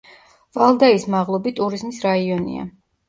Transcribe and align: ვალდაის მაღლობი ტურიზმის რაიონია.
ვალდაის 0.59 1.05
მაღლობი 1.15 1.53
ტურიზმის 1.59 2.01
რაიონია. 2.07 2.67